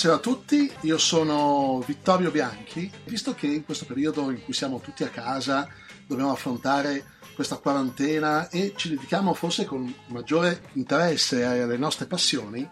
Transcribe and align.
Buonasera 0.00 0.28
a 0.28 0.32
tutti, 0.32 0.72
io 0.82 0.96
sono 0.96 1.82
Vittorio 1.84 2.30
Bianchi. 2.30 2.88
Visto 3.06 3.34
che 3.34 3.48
in 3.48 3.64
questo 3.64 3.84
periodo 3.84 4.30
in 4.30 4.44
cui 4.44 4.52
siamo 4.52 4.78
tutti 4.78 5.02
a 5.02 5.08
casa 5.08 5.68
dobbiamo 6.06 6.30
affrontare 6.30 7.04
questa 7.34 7.56
quarantena 7.56 8.48
e 8.48 8.74
ci 8.76 8.90
dedichiamo 8.90 9.34
forse 9.34 9.64
con 9.64 9.92
maggiore 10.06 10.68
interesse 10.74 11.42
alle 11.42 11.76
nostre 11.76 12.06
passioni, 12.06 12.70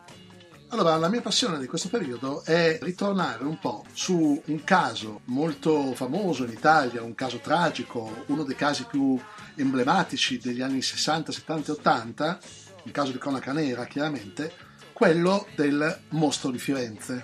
allora 0.69 0.95
la 0.95 1.09
mia 1.09 1.21
passione 1.21 1.59
di 1.59 1.67
questo 1.67 1.89
periodo 1.89 2.45
è 2.45 2.79
ritornare 2.81 3.43
un 3.43 3.59
po' 3.59 3.85
su 3.93 4.41
un 4.45 4.63
caso 4.63 5.23
molto 5.25 5.95
famoso 5.95 6.45
in 6.45 6.53
Italia, 6.53 7.03
un 7.03 7.17
caso 7.17 7.39
tragico, 7.39 8.23
uno 8.27 8.45
dei 8.45 8.55
casi 8.55 8.85
più 8.85 9.19
emblematici 9.57 10.39
degli 10.39 10.63
anni 10.63 10.81
60, 10.81 11.33
70 11.33 11.73
e 11.73 11.75
80, 11.75 12.39
un 12.85 12.93
caso 12.93 13.11
di 13.11 13.19
cronaca 13.19 13.53
nera 13.53 13.85
chiaramente, 13.87 14.66
quello 14.97 15.47
del 15.55 15.99
mostro 16.13 16.51
di 16.51 16.59
Firenze. 16.59 17.23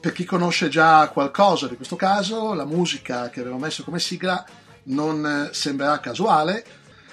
Per 0.00 0.12
chi 0.12 0.24
conosce 0.24 0.68
già 0.68 1.08
qualcosa 1.10 1.68
di 1.68 1.76
questo 1.76 1.94
caso, 1.94 2.54
la 2.54 2.64
musica 2.64 3.30
che 3.30 3.38
avevo 3.38 3.56
messo 3.58 3.84
come 3.84 4.00
sigla 4.00 4.44
non 4.86 5.24
eh, 5.24 5.54
sembrerà 5.54 6.00
casuale. 6.00 6.64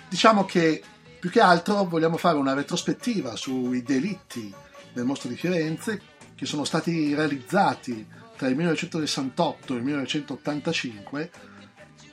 Diciamo 0.10 0.46
che 0.46 0.82
più 1.20 1.30
che 1.30 1.40
altro 1.40 1.84
vogliamo 1.84 2.18
fare 2.18 2.40
una 2.40 2.54
retrospettiva 2.54 3.36
sui 3.36 3.84
delitti 3.84 4.52
del 4.92 5.06
mostro 5.06 5.30
di 5.30 5.36
Firenze 5.36 6.02
che 6.34 6.48
sono 6.48 6.64
stati 6.64 7.14
realizzati 7.14 8.08
tra 8.36 8.48
il 8.48 8.56
1968 8.56 9.74
e 9.74 9.78
il 9.78 9.84
1985, 9.84 11.32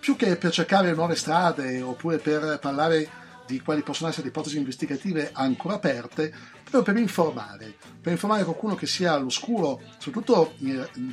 più 0.07 0.15
che 0.15 0.37
per 0.37 0.53
cercare 0.53 0.95
nuove 0.95 1.17
strade 1.17 1.83
oppure 1.83 2.19
per 2.19 2.61
parlare 2.61 3.09
di 3.45 3.61
quali 3.61 3.83
possono 3.83 4.09
essere 4.09 4.23
le 4.23 4.29
ipotesi 4.29 4.57
investigative 4.57 5.31
ancora 5.33 5.75
aperte, 5.75 6.33
proprio 6.63 6.83
per 6.83 6.97
informare, 6.97 7.75
per 8.01 8.13
informare 8.13 8.45
qualcuno 8.45 8.77
che 8.77 8.87
sia 8.87 9.15
all'oscuro, 9.15 9.81
soprattutto 9.99 10.55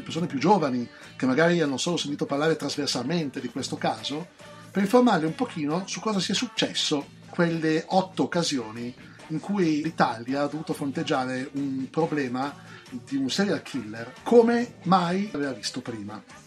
persone 0.03 0.27
più 0.27 0.37
giovani 0.37 0.87
che 1.15 1.25
magari 1.25 1.59
hanno 1.59 1.77
solo 1.77 1.97
sentito 1.97 2.27
parlare 2.27 2.55
trasversalmente 2.55 3.41
di 3.41 3.49
questo 3.49 3.77
caso, 3.77 4.27
per 4.69 4.83
informarli 4.83 5.25
un 5.25 5.33
pochino 5.33 5.87
su 5.87 5.99
cosa 5.99 6.19
sia 6.19 6.35
successo 6.35 7.03
quelle 7.29 7.85
otto 7.87 8.21
occasioni 8.21 8.93
in 9.29 9.39
cui 9.39 9.81
l'Italia 9.81 10.43
ha 10.43 10.47
dovuto 10.47 10.73
fronteggiare 10.73 11.49
un 11.53 11.89
problema 11.89 12.55
di 12.91 13.15
un 13.15 13.31
serial 13.31 13.63
killer 13.63 14.13
come 14.21 14.75
mai 14.83 15.31
aveva 15.33 15.53
visto 15.53 15.81
prima. 15.81 16.42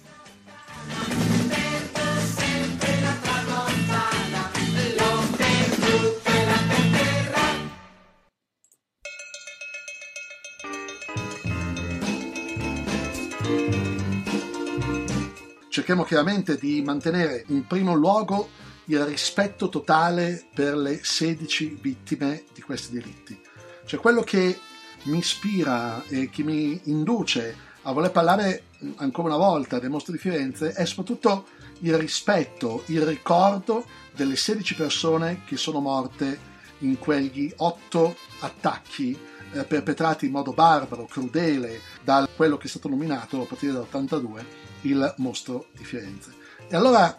Cerchiamo 15.77 16.05
chiaramente 16.05 16.57
di 16.57 16.81
mantenere 16.81 17.45
in 17.49 17.67
primo 17.67 17.93
luogo 17.93 18.49
il 18.87 19.05
rispetto 19.05 19.69
totale 19.69 20.47
per 20.55 20.75
le 20.75 21.01
16 21.03 21.77
vittime 21.83 22.45
di 22.55 22.63
questi 22.63 22.95
delitti. 22.95 23.39
Cioè 23.85 24.01
quello 24.01 24.23
che 24.23 24.59
mi 25.03 25.19
ispira 25.19 26.03
e 26.09 26.31
che 26.31 26.43
mi 26.43 26.81
induce 26.85 27.55
a 27.83 27.93
voler 27.93 28.11
parlare 28.11 28.69
ancora 28.97 29.29
una 29.29 29.37
volta 29.37 29.79
del 29.79 29.91
mostro 29.91 30.13
di 30.13 30.19
Firenze 30.19 30.73
è 30.73 30.87
soprattutto 30.87 31.49
il 31.81 31.99
rispetto, 31.99 32.83
il 32.87 33.03
ricordo 33.03 33.85
delle 34.15 34.35
16 34.35 34.77
persone 34.77 35.43
che 35.45 35.59
sono 35.59 35.81
morte 35.81 36.39
in 36.79 36.99
quegli 36.99 37.53
otto 37.57 38.17
attacchi 38.39 39.15
eh, 39.53 39.65
perpetrati 39.65 40.25
in 40.25 40.33
modo 40.33 40.55
barbaro, 40.55 41.05
crudele, 41.05 41.81
da 42.03 42.27
quello 42.35 42.57
che 42.57 42.65
è 42.65 42.71
stato 42.71 42.89
nominato 42.89 43.43
a 43.43 43.45
partire 43.45 43.73
dall'82 43.73 44.65
il 44.87 45.15
mostro 45.19 45.67
di 45.77 45.85
Firenze. 45.85 46.35
E 46.69 46.77
allora 46.77 47.17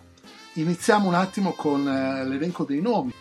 iniziamo 0.53 1.07
un 1.07 1.13
attimo 1.13 1.53
con 1.53 1.87
eh, 1.87 2.25
l'elenco 2.25 2.63
dei 2.63 2.81
nomi. 2.81 3.13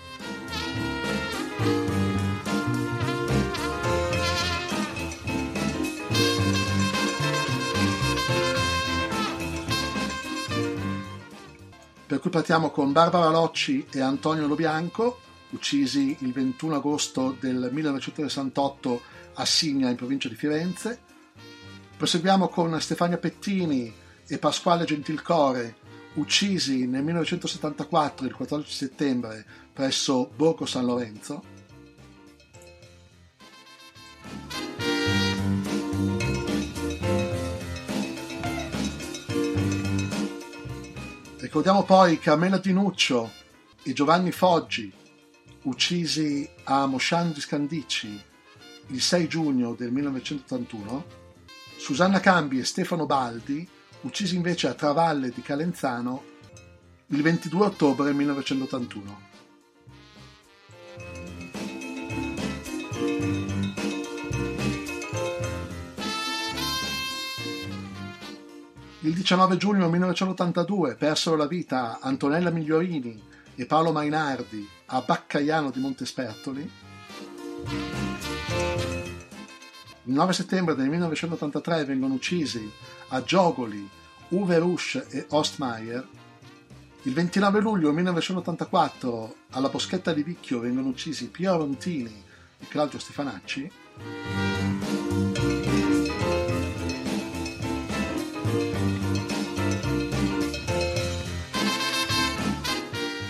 Per 12.06 12.20
cui 12.20 12.30
partiamo 12.30 12.70
con 12.70 12.92
Barbara 12.92 13.28
Locci 13.30 13.84
e 13.92 14.00
Antonio 14.00 14.46
Lobianco, 14.46 15.18
uccisi 15.50 16.16
il 16.20 16.32
21 16.32 16.76
agosto 16.76 17.36
del 17.38 17.68
1968 17.72 19.00
a 19.34 19.44
Signa 19.44 19.90
in 19.90 19.96
provincia 19.96 20.28
di 20.28 20.36
Firenze. 20.36 21.00
Proseguiamo 21.96 22.48
con 22.48 22.80
Stefania 22.80 23.18
Pettini 23.18 23.92
e 24.28 24.38
Pasquale 24.38 24.84
Gentilcore, 24.84 25.76
uccisi 26.14 26.86
nel 26.86 27.02
1974, 27.02 28.26
il 28.26 28.34
14 28.34 28.72
settembre, 28.72 29.46
presso 29.72 30.30
Borgo 30.34 30.66
San 30.66 30.84
Lorenzo. 30.84 31.42
Ricordiamo 41.38 41.84
poi 41.84 42.18
Carmela 42.18 42.58
Dinuccio 42.58 43.30
e 43.82 43.92
Giovanni 43.92 44.32
Foggi, 44.32 44.92
uccisi 45.62 46.48
a 46.64 46.86
Mosciano 46.86 47.30
di 47.32 47.40
Scandicci 47.40 48.22
il 48.88 49.00
6 49.00 49.28
giugno 49.28 49.74
del 49.74 49.90
1981. 49.90 51.24
Susanna 51.76 52.20
Cambi 52.20 52.58
e 52.58 52.64
Stefano 52.64 53.06
Baldi, 53.06 53.68
uccisi 54.02 54.36
invece 54.36 54.68
a 54.68 54.74
Travalle 54.74 55.30
di 55.30 55.42
Calenzano 55.42 56.34
il 57.08 57.22
22 57.22 57.66
ottobre 57.66 58.12
1981. 58.12 59.34
Il 69.00 69.14
19 69.14 69.56
giugno 69.56 69.88
1982 69.88 70.96
persero 70.96 71.36
la 71.36 71.46
vita 71.46 72.00
Antonella 72.00 72.50
Migliorini 72.50 73.22
e 73.54 73.64
Paolo 73.64 73.92
Mainardi 73.92 74.68
a 74.86 75.00
Baccaiano 75.00 75.70
di 75.70 75.78
Montespertoli. 75.78 76.70
Il 80.08 80.12
9 80.12 80.32
settembre 80.32 80.74
del 80.74 80.88
1983 80.88 81.84
vengono 81.84 82.14
uccisi 82.14 82.68
a 83.08 83.22
Giogoli 83.22 83.88
Uwe 84.28 84.58
Rusch 84.58 84.96
e 85.10 85.26
Ostmeier. 85.30 86.06
Il 87.02 87.12
29 87.12 87.60
luglio 87.60 87.92
1984 87.92 89.34
alla 89.50 89.68
Boschetta 89.68 90.12
di 90.12 90.24
Vicchio 90.24 90.58
vengono 90.58 90.88
uccisi 90.88 91.28
Piero 91.28 91.58
Rontini 91.58 92.24
e 92.58 92.66
Claudio 92.66 92.98
Stefanacci. 92.98 93.70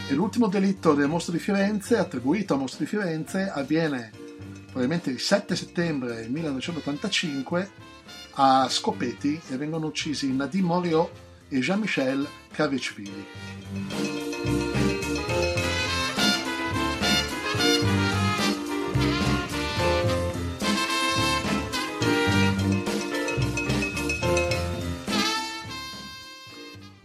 E 0.08 0.14
l'ultimo 0.14 0.46
delitto 0.46 0.94
del 0.94 1.08
mostro 1.08 1.32
di 1.32 1.38
Firenze, 1.38 1.98
attribuito 1.98 2.54
al 2.54 2.60
mostro 2.60 2.84
di 2.84 2.86
Firenze, 2.86 3.50
avviene 3.50 4.10
probabilmente 4.64 5.10
il 5.10 5.20
7 5.20 5.54
settembre 5.54 6.26
1985 6.28 7.70
a 8.38 8.68
Scopeti 8.68 9.40
e 9.48 9.56
vengono 9.56 9.86
uccisi 9.86 10.32
Nadim 10.32 10.66
Moriot 10.66 11.10
e 11.48 11.58
Jean-Michel 11.60 12.28
Kavechvili. 12.52 13.24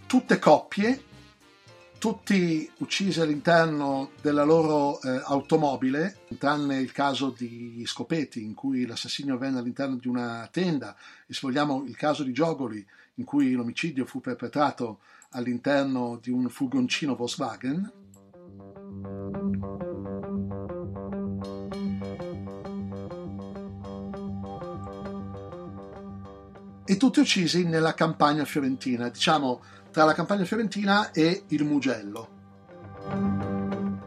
Tutte 0.05 0.39
coppie 0.39 1.03
tutti 2.01 2.67
uccisi 2.79 3.21
all'interno 3.21 4.09
della 4.23 4.43
loro 4.43 4.99
eh, 5.03 5.21
automobile, 5.23 6.21
tranne 6.39 6.79
il 6.79 6.91
caso 6.91 7.29
di 7.29 7.83
Scopeti, 7.85 8.43
in 8.43 8.55
cui 8.55 8.87
l'assassinio 8.87 9.35
avvenne 9.35 9.59
all'interno 9.59 9.97
di 9.97 10.07
una 10.07 10.49
tenda, 10.51 10.95
e 11.27 11.33
se 11.35 11.41
vogliamo 11.43 11.83
il 11.85 11.95
caso 11.95 12.23
di 12.23 12.33
Giogoli, 12.33 12.83
in 13.15 13.23
cui 13.23 13.51
l'omicidio 13.51 14.07
fu 14.07 14.19
perpetrato 14.19 15.01
all'interno 15.33 16.17
di 16.19 16.31
un 16.31 16.49
furgoncino 16.49 17.15
Volkswagen. 17.15 17.91
E 26.83 26.97
tutti 26.97 27.19
uccisi 27.19 27.63
nella 27.63 27.93
campagna 27.93 28.43
fiorentina, 28.43 29.07
diciamo 29.07 29.61
tra 29.91 30.05
la 30.05 30.13
campagna 30.13 30.45
fiorentina 30.45 31.11
e 31.11 31.43
il 31.47 31.65
Mugello. 31.65 32.39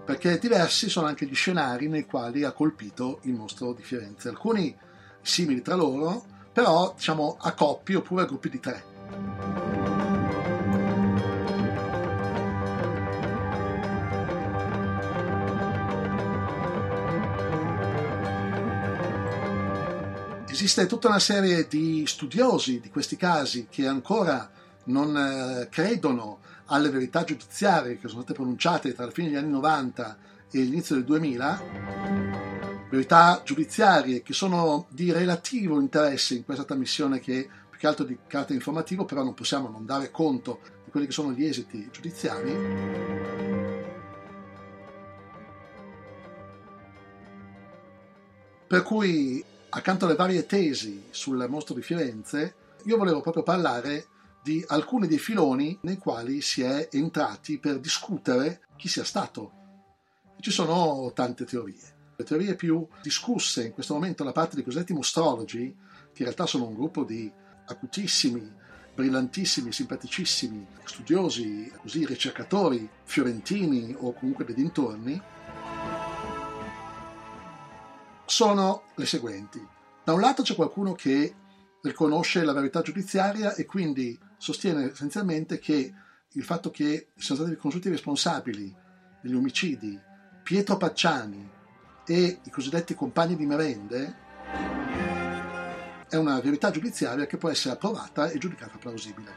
Perché 0.04 0.38
diversi 0.38 0.88
sono 0.88 1.06
anche 1.06 1.26
gli 1.26 1.34
scenari 1.34 1.88
nei 1.88 2.06
quali 2.06 2.44
ha 2.44 2.52
colpito 2.52 3.20
il 3.22 3.34
mostro 3.34 3.72
di 3.72 3.82
Firenze, 3.82 4.28
alcuni 4.28 4.75
simili 5.20 5.62
tra 5.62 5.75
loro, 5.75 6.25
però 6.52 6.92
diciamo 6.94 7.36
a 7.40 7.52
coppie 7.52 7.96
oppure 7.96 8.22
a 8.22 8.26
gruppi 8.26 8.48
di 8.48 8.60
tre. 8.60 8.92
Esiste 20.48 20.86
tutta 20.86 21.08
una 21.08 21.19
serie 21.19 21.66
di 21.66 22.04
studiosi 22.06 22.81
di 22.81 22.88
questi 22.88 23.16
casi 23.16 23.66
che 23.69 23.86
ancora 23.86 24.48
non 24.84 25.16
eh, 25.16 25.69
credono 25.70 26.40
alle 26.66 26.90
verità 26.90 27.25
giudiziarie 27.25 27.98
che 27.98 28.08
sono 28.08 28.22
state 28.22 28.34
pronunciate 28.34 28.94
tra 28.94 29.04
la 29.04 29.10
fine 29.10 29.28
degli 29.28 29.36
anni 29.36 29.50
90 29.50 30.19
e 30.50 30.60
l'inizio 30.60 30.94
del 30.94 31.04
2000, 31.04 31.62
verità 32.90 33.42
giudiziarie 33.44 34.22
che 34.22 34.32
sono 34.32 34.86
di 34.88 35.10
relativo 35.10 35.81
interesse 35.81 36.34
in 36.34 36.44
questa 36.44 36.64
trasmissione 36.64 37.19
che 37.19 37.40
è 37.40 37.48
più 37.70 37.78
che 37.78 37.86
altro 37.86 38.04
di 38.04 38.16
carattere 38.26 38.54
informativo, 38.54 39.04
però 39.04 39.25
non 39.25 39.34
possiamo 39.34 39.69
non 39.69 39.84
dare 39.84 40.10
conto 40.10 40.60
di 40.84 40.90
quelli 40.90 41.06
che 41.06 41.12
sono 41.12 41.32
gli 41.32 41.44
esiti 41.44 41.88
giudiziari. 41.90 43.12
Per 48.66 48.82
cui, 48.82 49.44
accanto 49.70 50.04
alle 50.04 50.14
varie 50.14 50.46
tesi 50.46 51.04
sul 51.10 51.46
mostro 51.48 51.75
di 51.75 51.82
Firenze, 51.82 52.54
io 52.84 52.96
volevo 52.96 53.20
proprio 53.20 53.42
parlare 53.42 54.06
di 54.44 54.62
alcuni 54.69 55.06
dei 55.06 55.19
filoni 55.19 55.79
nei 55.85 55.96
quali 55.96 56.43
si 56.43 56.61
è 56.61 56.91
entrati 56.93 57.58
per 57.58 57.81
discutere 57.81 58.67
chi 58.76 58.88
sia 58.88 59.02
stato. 59.02 59.52
Ci 60.38 60.50
sono 60.50 61.11
tante 61.14 61.46
teorie. 61.46 62.12
Le 62.14 62.25
teorie 62.25 62.55
più 62.55 62.87
discusse 63.00 63.64
in 63.64 63.73
questo 63.73 63.94
momento 63.94 64.23
da 64.23 64.32
parte 64.32 64.55
dei 64.55 64.62
cosiddetti 64.62 64.93
mostrologi, 64.93 65.75
che 66.12 66.19
in 66.19 66.25
realtà 66.25 66.44
sono 66.44 66.67
un 66.67 66.75
gruppo 66.75 67.05
di 67.05 67.32
acutissimi, 67.69 68.52
brillantissimi, 68.94 69.73
simpaticissimi 69.73 70.67
studiosi, 70.85 71.73
così 71.81 72.05
ricercatori 72.05 72.87
fiorentini 73.05 73.96
o 73.99 74.12
comunque 74.12 74.44
dei 74.44 74.55
dintorni, 74.55 75.23
sono 78.26 78.82
le 78.94 79.06
seguenti. 79.06 79.67
Da 80.05 80.12
un 80.12 80.20
lato 80.20 80.43
c'è 80.43 80.55
qualcuno 80.55 80.93
che 80.93 81.35
riconosce 81.81 82.44
la 82.44 82.52
verità 82.52 82.82
giudiziaria 82.82 83.55
e 83.55 83.64
quindi 83.67 84.19
sostiene 84.44 84.91
essenzialmente 84.91 85.58
che 85.58 85.94
il 86.29 86.44
fatto 86.44 86.70
che 86.70 87.12
siano 87.17 87.41
stati 87.41 87.55
riconosciuti 87.55 87.88
i 87.88 87.93
responsabili 87.93 88.76
degli 89.23 89.35
omicidi 89.35 89.99
Pietro 90.43 90.76
Pacciani 90.76 91.50
e 92.05 92.41
i 92.43 92.50
cosiddetti 92.50 92.94
compagni 92.94 93.37
di 93.37 93.46
merende 93.46 94.17
è 96.11 96.17
una 96.17 96.38
verità 96.41 96.70
giudiziaria 96.70 97.25
che 97.25 97.38
può 97.38 97.49
essere 97.49 97.73
approvata 97.73 98.29
e 98.29 98.37
giudicata 98.37 98.76
plausibile. 98.76 99.32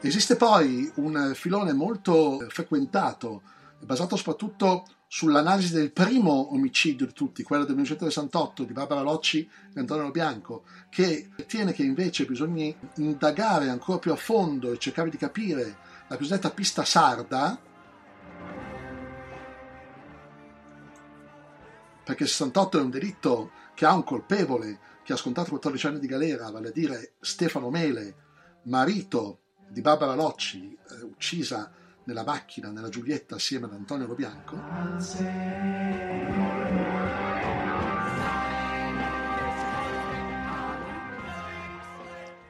Esiste 0.00 0.36
poi 0.36 0.90
un 0.94 1.32
filone 1.34 1.74
molto 1.74 2.42
frequentato, 2.48 3.42
basato 3.80 4.16
soprattutto 4.16 4.86
sull'analisi 5.16 5.72
del 5.72 5.92
primo 5.92 6.52
omicidio 6.52 7.06
di 7.06 7.14
tutti, 7.14 7.42
quello 7.42 7.64
del 7.64 7.74
1968 7.74 8.64
di 8.64 8.74
Barbara 8.74 9.00
Locci 9.00 9.48
e 9.72 9.80
Antonio 9.80 10.10
Bianco, 10.10 10.64
che 10.90 11.30
ritiene 11.36 11.72
che 11.72 11.84
invece 11.84 12.26
bisogna 12.26 12.70
indagare 12.96 13.70
ancora 13.70 13.98
più 13.98 14.12
a 14.12 14.16
fondo 14.16 14.70
e 14.70 14.76
cercare 14.76 15.08
di 15.08 15.16
capire 15.16 15.78
la 16.08 16.18
cosiddetta 16.18 16.50
pista 16.50 16.84
sarda, 16.84 17.58
perché 22.04 22.22
il 22.22 22.28
68 22.28 22.78
è 22.78 22.82
un 22.82 22.90
delitto 22.90 23.50
che 23.72 23.86
ha 23.86 23.94
un 23.94 24.04
colpevole 24.04 24.78
che 25.02 25.14
ha 25.14 25.16
scontato 25.16 25.48
14 25.48 25.86
anni 25.86 25.98
di 25.98 26.08
galera, 26.08 26.50
vale 26.50 26.68
a 26.68 26.72
dire 26.72 27.14
Stefano 27.20 27.70
Mele, 27.70 28.16
marito 28.64 29.44
di 29.66 29.80
Barbara 29.80 30.14
Locci, 30.14 30.76
eh, 30.90 31.04
uccisa 31.04 31.72
nella 32.06 32.24
macchina, 32.24 32.70
nella 32.70 32.88
Giulietta, 32.88 33.36
assieme 33.36 33.66
ad 33.66 33.72
Antonio 33.72 34.06
Lo 34.06 34.14
Bianco. 34.14 34.56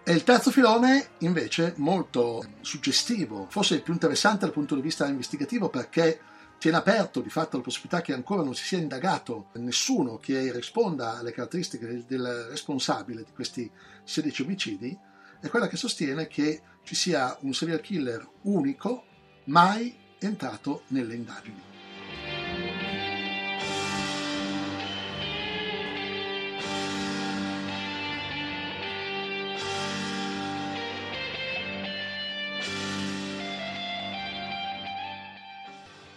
E 0.08 0.12
il 0.12 0.22
terzo 0.22 0.50
filone, 0.52 1.08
invece, 1.18 1.74
molto 1.78 2.44
suggestivo, 2.60 3.46
forse 3.50 3.74
il 3.74 3.82
più 3.82 3.92
interessante 3.92 4.44
dal 4.44 4.52
punto 4.52 4.76
di 4.76 4.80
vista 4.80 5.06
investigativo 5.06 5.68
perché 5.68 6.20
tiene 6.58 6.76
aperto 6.76 7.20
di 7.20 7.28
fatto 7.28 7.56
la 7.56 7.62
possibilità 7.62 8.02
che 8.02 8.12
ancora 8.12 8.42
non 8.42 8.54
si 8.54 8.64
sia 8.64 8.78
indagato 8.78 9.48
nessuno 9.54 10.18
che 10.18 10.52
risponda 10.52 11.18
alle 11.18 11.32
caratteristiche 11.32 12.04
del 12.06 12.46
responsabile 12.48 13.24
di 13.24 13.32
questi 13.34 13.70
16 14.04 14.42
omicidi, 14.42 14.96
è 15.40 15.48
quella 15.48 15.66
che 15.66 15.76
sostiene 15.76 16.28
che 16.28 16.62
ci 16.84 16.94
sia 16.94 17.36
un 17.40 17.52
serial 17.52 17.80
killer 17.80 18.26
unico 18.42 19.04
mai 19.46 19.94
entrato 20.18 20.82
nelle 20.88 21.14
indagini. 21.14 21.62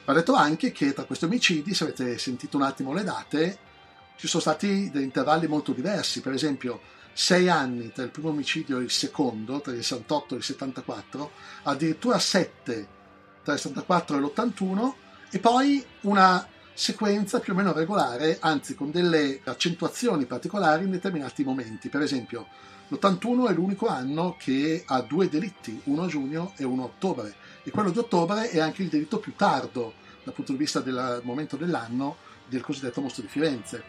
Va 0.06 0.16
detto 0.16 0.34
anche 0.34 0.72
che 0.72 0.94
tra 0.94 1.04
questi 1.04 1.26
omicidi, 1.26 1.76
se 1.76 1.84
avete 1.84 2.18
sentito 2.18 2.58
un 2.58 2.64
attimo 2.64 2.94
le 2.94 3.04
date, 3.04 3.60
ci 4.16 4.28
sono 4.28 4.42
stati 4.42 4.90
degli 4.90 5.04
intervalli 5.04 5.46
molto 5.46 5.72
diversi, 5.72 6.22
per 6.22 6.34
esempio 6.34 6.82
sei 7.14 7.48
anni 7.48 7.92
tra 7.92 8.04
il 8.04 8.10
primo 8.10 8.30
omicidio 8.30 8.80
e 8.80 8.84
il 8.84 8.90
secondo, 8.90 9.62
tra 9.62 9.72
il 9.72 9.84
68 9.84 10.34
e 10.34 10.38
il 10.38 10.44
74, 10.44 11.32
addirittura 11.64 12.18
sette 12.18 12.98
tra 13.50 13.54
il 13.54 13.60
74 13.60 14.18
e 14.18 14.20
l'81 14.20 14.94
e 15.32 15.40
poi 15.40 15.84
una 16.02 16.46
sequenza 16.74 17.40
più 17.40 17.54
o 17.54 17.56
meno 17.56 17.74
regolare, 17.74 18.38
anzi 18.40 18.76
con 18.76 18.92
delle 18.92 19.42
accentuazioni 19.44 20.26
particolari 20.26 20.84
in 20.84 20.92
determinati 20.92 21.44
momenti. 21.44 21.90
Per 21.90 22.02
esempio, 22.02 22.48
l'81 22.90 23.50
è 23.50 23.54
l'unico 23.54 23.88
anno 23.88 24.36
che 24.38 24.84
ha 24.86 25.02
due 25.02 25.30
delitti, 25.30 25.82
uno 25.86 26.04
a 26.04 26.08
giugno 26.08 26.54
e 26.58 26.64
uno 26.64 26.84
a 26.84 26.86
ottobre, 26.86 27.34
e 27.64 27.72
quello 27.72 27.90
di 27.90 27.98
ottobre 27.98 28.50
è 28.50 28.60
anche 28.60 28.84
il 28.84 28.90
delitto 28.90 29.20
più 29.20 29.36
tardo 29.36 29.94
dal 30.24 30.34
punto 30.34 30.52
di 30.52 30.58
vista 30.58 30.80
del 30.80 31.22
momento 31.24 31.58
dell'anno 31.58 32.18
del 32.46 32.62
cosiddetto 32.62 33.02
mostro 33.02 33.24
di 33.24 33.30
Firenze. 33.30 33.84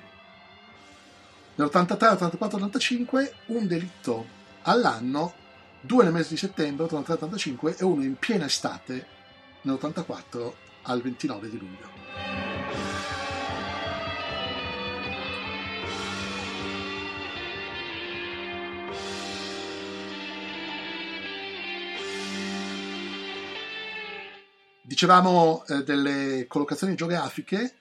Nell'83, 1.57 2.13
84, 2.13 2.57
85 2.57 3.35
un 3.47 3.67
delitto 3.67 4.27
all'anno, 4.63 5.35
due 5.81 6.05
nel 6.05 6.13
mese 6.13 6.31
di 6.31 6.37
settembre, 6.37 6.85
83, 6.85 7.15
85 7.15 7.77
e 7.77 7.85
uno 7.85 8.03
in 8.03 8.17
piena 8.17 8.47
estate 8.47 9.19
nell'84 9.63 10.53
al 10.83 11.03
29 11.03 11.51
di 11.51 11.59
luglio. 11.59 11.89
Dicevamo 24.83 25.65
eh, 25.67 25.85
delle 25.85 26.47
collocazioni 26.49 26.95
geografiche, 26.95 27.75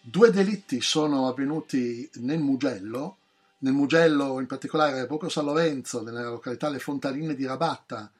due 0.00 0.30
delitti 0.30 0.80
sono 0.80 1.28
avvenuti 1.28 2.10
nel 2.14 2.40
Mugello, 2.40 3.18
nel 3.58 3.72
Mugello 3.72 4.40
in 4.40 4.46
particolare 4.46 5.00
a 5.00 5.06
Bocco 5.06 5.28
San 5.28 5.44
Lorenzo, 5.44 6.02
nella 6.02 6.28
località 6.28 6.68
Le 6.68 6.80
Fontaline 6.80 7.36
di 7.36 7.46
Rabatta, 7.46 8.10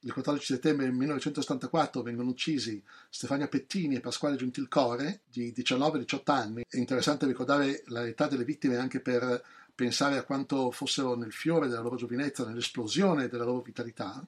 il 0.00 0.12
14 0.12 0.54
settembre 0.54 0.90
1974 0.90 2.02
vengono 2.02 2.30
uccisi 2.30 2.82
Stefania 3.10 3.48
Pettini 3.48 3.96
e 3.96 4.00
Pasquale 4.00 4.36
Gentilcore 4.36 5.22
di 5.30 5.52
19-18 5.54 6.20
anni. 6.24 6.64
È 6.68 6.76
interessante 6.78 7.26
ricordare 7.26 7.82
l'età 7.86 8.26
delle 8.26 8.44
vittime 8.44 8.76
anche 8.76 9.00
per 9.00 9.42
pensare 9.74 10.16
a 10.16 10.24
quanto 10.24 10.70
fossero 10.70 11.16
nel 11.16 11.32
fiore 11.32 11.68
della 11.68 11.80
loro 11.80 11.96
giovinezza, 11.96 12.46
nell'esplosione 12.46 13.28
della 13.28 13.44
loro 13.44 13.60
vitalità. 13.60 14.24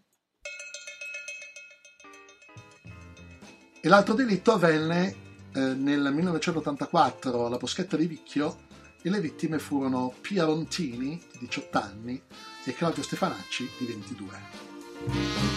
E 3.84 3.88
l'altro 3.88 4.14
delitto 4.14 4.52
avvenne 4.52 5.16
eh, 5.54 5.60
nel 5.60 6.12
1984 6.12 7.46
alla 7.46 7.56
Boschetta 7.56 7.96
di 7.96 8.06
Vicchio 8.06 8.70
e 9.02 9.10
le 9.10 9.20
vittime 9.20 9.58
furono 9.58 10.14
Pia 10.20 10.44
Rontini, 10.44 11.20
di 11.32 11.46
18 11.46 11.78
anni, 11.78 12.22
e 12.64 12.72
Claudio 12.74 13.02
Stefanacci, 13.02 13.68
di 13.78 13.86
22. 13.86 15.51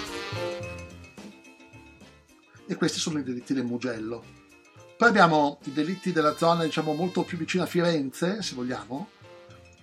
E 2.68 2.76
questi 2.76 3.00
sono 3.00 3.20
i 3.20 3.24
delitti 3.24 3.54
del 3.54 3.66
Mugello. 3.66 4.24
Poi 4.98 5.10
abbiamo 5.10 5.60
i 5.66 5.74
delitti 5.74 6.12
della 6.12 6.36
zona, 6.38 6.64
diciamo, 6.64 6.94
molto 6.94 7.24
più 7.24 7.38
vicina 7.38 7.64
a 7.64 7.68
Firenze, 7.68 8.42
se 8.42 8.56
vogliamo, 8.56 9.10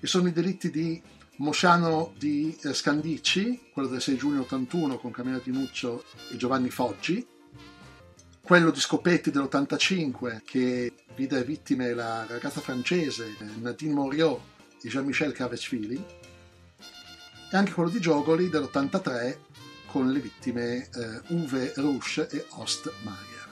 e 0.00 0.06
sono 0.06 0.28
i 0.28 0.32
delitti 0.32 0.70
di 0.70 1.00
Mosciano 1.36 2.12
di 2.18 2.56
eh, 2.62 2.74
Scandicci, 2.74 3.70
quello 3.72 3.88
del 3.88 4.00
6 4.00 4.16
giugno 4.16 4.40
81 4.42 4.98
con 4.98 5.10
Camilla 5.10 5.40
Di 5.42 5.50
Nuccio 5.50 6.04
e 6.30 6.36
Giovanni 6.36 6.70
Foggi, 6.70 7.26
quello 8.40 8.70
di 8.70 8.80
Scopetti 8.80 9.30
dell'85 9.30 10.40
che 10.44 10.92
vide 11.14 11.44
vittime 11.44 11.94
la 11.94 12.26
ragazza 12.26 12.60
francese 12.60 13.36
Nadine 13.60 13.94
Moriot 13.94 14.40
e 14.82 14.88
Jean-Michel 14.88 15.32
Cavesfili 15.32 16.04
e 17.50 17.56
anche 17.56 17.72
quello 17.72 17.88
di 17.88 18.00
Giogoli 18.00 18.48
dell'83 18.48 19.36
con 19.92 20.10
le 20.10 20.20
vittime 20.20 20.88
eh, 20.88 21.20
Uwe 21.34 21.74
Rusch 21.76 22.26
e 22.30 22.46
Ost 22.52 22.90
Mayer. 23.02 23.48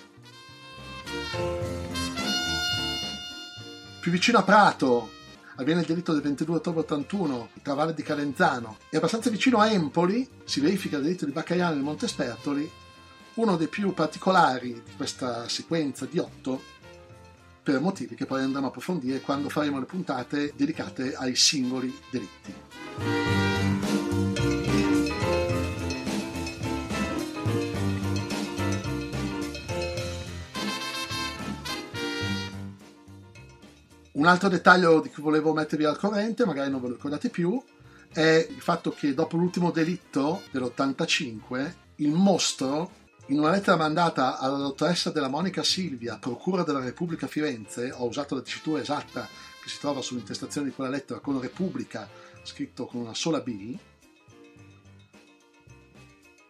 Più 4.00 4.10
vicino 4.10 4.38
a 4.38 4.42
Prato 4.42 5.10
avviene 5.56 5.80
il 5.80 5.86
delitto 5.86 6.14
del 6.14 6.22
22 6.22 6.56
ottobre 6.56 6.80
81 6.80 7.50
tra 7.62 7.74
Valle 7.74 7.92
di 7.92 8.02
Calenzano 8.02 8.78
e 8.88 8.96
abbastanza 8.96 9.28
vicino 9.28 9.58
a 9.58 9.70
Empoli 9.70 10.26
si 10.44 10.60
verifica 10.60 10.96
il 10.96 11.02
delitto 11.02 11.26
di 11.26 11.32
Baccaiano 11.32 11.74
nel 11.74 11.82
Monte 11.82 12.08
Spertoli 12.08 12.68
uno 13.34 13.56
dei 13.56 13.68
più 13.68 13.92
particolari 13.92 14.72
di 14.72 14.92
questa 14.96 15.46
sequenza 15.46 16.06
di 16.06 16.18
otto 16.18 16.62
per 17.62 17.80
motivi 17.80 18.14
che 18.14 18.24
poi 18.24 18.42
andremo 18.42 18.66
a 18.66 18.68
approfondire 18.70 19.20
quando 19.20 19.50
faremo 19.50 19.78
le 19.78 19.84
puntate 19.84 20.54
dedicate 20.56 21.14
ai 21.14 21.36
singoli 21.36 21.94
delitti. 22.10 23.49
Un 34.20 34.26
altro 34.26 34.50
dettaglio 34.50 35.00
di 35.00 35.08
cui 35.08 35.22
volevo 35.22 35.54
mettervi 35.54 35.86
al 35.86 35.96
corrente, 35.96 36.44
magari 36.44 36.70
non 36.70 36.82
ve 36.82 36.88
lo 36.88 36.92
ricordate 36.92 37.30
più, 37.30 37.58
è 38.12 38.46
il 38.50 38.60
fatto 38.60 38.90
che 38.90 39.14
dopo 39.14 39.38
l'ultimo 39.38 39.70
delitto 39.70 40.42
dell'85 40.50 41.72
il 41.96 42.10
mostro 42.10 42.90
in 43.28 43.38
una 43.38 43.48
lettera 43.48 43.78
mandata 43.78 44.38
alla 44.38 44.58
dottoressa 44.58 45.10
della 45.10 45.30
Monica 45.30 45.62
Silvia, 45.62 46.18
Procura 46.18 46.64
della 46.64 46.80
Repubblica 46.80 47.26
Firenze, 47.28 47.92
ho 47.92 48.06
usato 48.06 48.34
la 48.34 48.42
dicitura 48.42 48.82
esatta 48.82 49.26
che 49.62 49.68
si 49.70 49.78
trova 49.78 50.02
sull'intestazione 50.02 50.68
di 50.68 50.74
quella 50.74 50.90
lettera 50.90 51.20
con 51.20 51.40
Repubblica 51.40 52.06
scritto 52.42 52.84
con 52.84 53.00
una 53.00 53.14
sola 53.14 53.40
B, 53.40 53.74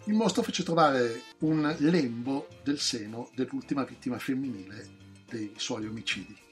il 0.07 0.15
mostro 0.15 0.43
fece 0.43 0.65
trovare 0.65 1.23
un 1.43 1.73
lembo 1.79 2.49
del 2.65 2.81
seno 2.81 3.31
dell'ultima 3.37 3.85
vittima 3.85 4.19
femminile 4.19 4.89
dei 5.29 5.53
suoi 5.57 5.87
omicidi. 5.87 6.49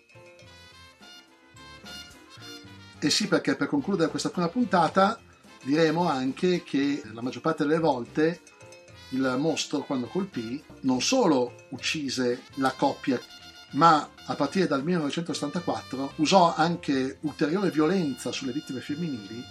E 3.00 3.10
sì, 3.10 3.28
perché 3.28 3.54
per 3.54 3.68
concludere 3.68 4.10
questa 4.10 4.30
prima 4.30 4.48
puntata 4.48 5.20
diremo 5.62 6.08
anche 6.08 6.62
che 6.62 7.02
la 7.12 7.22
maggior 7.22 7.42
parte 7.42 7.64
delle 7.64 7.78
volte 7.78 8.40
il 9.10 9.36
mostro 9.38 9.80
quando 9.80 10.06
colpì 10.06 10.62
non 10.80 11.00
solo 11.00 11.54
uccise 11.70 12.42
la 12.54 12.72
coppia, 12.72 13.20
ma 13.72 14.08
a 14.26 14.34
partire 14.34 14.66
dal 14.66 14.82
1974 14.82 16.12
usò 16.16 16.54
anche 16.54 17.18
ulteriore 17.20 17.70
violenza 17.70 18.32
sulle 18.32 18.52
vittime 18.52 18.80
femminili 18.80 19.42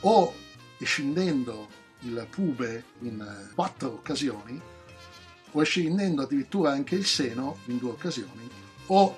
o 0.00 0.34
scendendo 0.80 1.68
il 2.00 2.26
pube 2.30 2.84
in 3.00 3.50
quattro 3.54 3.94
occasioni 3.94 4.60
o 5.52 5.62
scendendo 5.62 6.22
addirittura 6.22 6.70
anche 6.70 6.94
il 6.94 7.06
seno 7.06 7.58
in 7.66 7.78
due 7.78 7.90
occasioni 7.90 8.48
o 8.86 9.16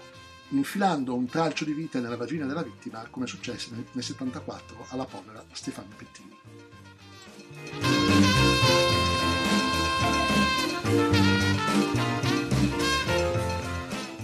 infilando 0.50 1.14
un 1.14 1.26
tralcio 1.26 1.64
di 1.64 1.72
vite 1.72 2.00
nella 2.00 2.16
vagina 2.16 2.46
della 2.46 2.62
vittima 2.62 3.06
come 3.10 3.26
successe 3.26 3.70
nel 3.70 3.84
1974 3.92 4.86
alla 4.90 5.04
povera 5.04 5.44
Stefania 5.52 5.94
Pettini. 5.96 6.38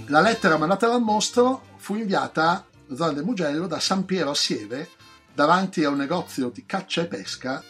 La 0.06 0.20
lettera 0.20 0.56
mandata 0.56 0.86
dal 0.86 1.02
mostro 1.02 1.62
fu 1.76 1.96
inviata 1.96 2.66
alla 2.86 2.96
zona 2.96 3.12
del 3.12 3.24
Mugello 3.24 3.66
da 3.66 3.80
San 3.80 4.04
Piero 4.04 4.30
a 4.30 4.34
Sieve 4.34 4.88
davanti 5.34 5.84
a 5.84 5.90
un 5.90 5.96
negozio 5.96 6.48
di 6.48 6.64
caccia 6.64 7.02
e 7.02 7.06
pesca 7.06 7.62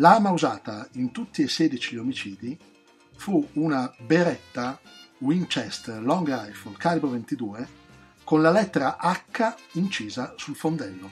L'arma 0.00 0.30
usata 0.30 0.88
in 0.92 1.12
tutti 1.12 1.42
e 1.42 1.48
16 1.48 1.94
gli 1.94 1.98
omicidi 1.98 2.58
fu 3.16 3.46
una 3.54 3.94
beretta 3.98 4.80
Winchester 5.18 6.02
Long 6.02 6.26
Rifle 6.26 6.74
calibro 6.78 7.10
22 7.10 7.68
con 8.24 8.40
la 8.40 8.50
lettera 8.50 8.96
H 8.96 9.54
incisa 9.72 10.32
sul 10.38 10.56
fondello. 10.56 11.10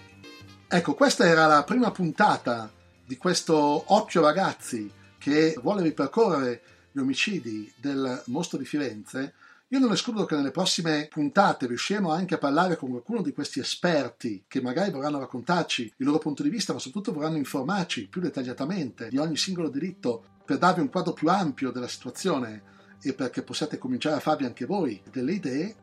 Ecco, 0.66 0.94
questa 0.94 1.26
era 1.26 1.44
la 1.44 1.64
prima 1.64 1.90
puntata 1.90 2.72
di 3.04 3.18
questo 3.18 3.54
Occhio 3.92 4.22
Ragazzi 4.22 4.90
che 5.18 5.54
vuole 5.60 5.82
ripercorrere 5.82 6.62
gli 6.90 6.98
omicidi 6.98 7.70
del 7.76 8.22
mostro 8.28 8.56
di 8.56 8.64
Firenze. 8.64 9.34
Io 9.70 9.80
non 9.80 9.92
escludo 9.92 10.24
che 10.24 10.34
nelle 10.34 10.50
prossime 10.50 11.08
puntate 11.10 11.66
riusciremo 11.66 12.10
anche 12.10 12.34
a 12.34 12.38
parlare 12.38 12.76
con 12.76 12.88
qualcuno 12.88 13.20
di 13.20 13.34
questi 13.34 13.60
esperti 13.60 14.44
che 14.48 14.62
magari 14.62 14.90
vorranno 14.90 15.18
raccontarci 15.18 15.92
il 15.98 16.06
loro 16.06 16.16
punto 16.16 16.42
di 16.42 16.48
vista, 16.48 16.72
ma 16.72 16.78
soprattutto 16.78 17.12
vorranno 17.12 17.36
informarci 17.36 18.08
più 18.08 18.22
dettagliatamente 18.22 19.10
di 19.10 19.18
ogni 19.18 19.36
singolo 19.36 19.68
diritto 19.68 20.36
per 20.46 20.56
darvi 20.56 20.80
un 20.80 20.88
quadro 20.88 21.12
più 21.12 21.28
ampio 21.28 21.70
della 21.70 21.86
situazione 21.86 22.62
e 23.02 23.12
perché 23.12 23.42
possiate 23.42 23.76
cominciare 23.76 24.16
a 24.16 24.20
farvi 24.20 24.46
anche 24.46 24.64
voi 24.64 25.02
delle 25.10 25.32
idee. 25.34 25.76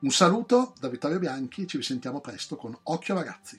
Un 0.00 0.10
saluto 0.10 0.74
da 0.78 0.88
Vittorio 0.88 1.18
Bianchi, 1.18 1.66
ci 1.66 1.78
risentiamo 1.78 2.20
presto 2.20 2.56
con 2.56 2.78
Occhio 2.82 3.14
Ragazzi. 3.14 3.58